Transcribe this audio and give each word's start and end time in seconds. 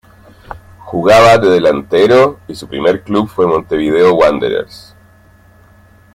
Jugaba 0.79 1.37
de 1.37 1.47
delantero 1.51 2.39
y 2.47 2.55
su 2.55 2.67
primer 2.67 3.03
club 3.03 3.27
fue 3.29 3.45
Montevideo 3.45 4.15
Wanderers. 4.15 4.95